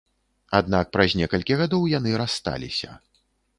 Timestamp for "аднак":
0.59-0.89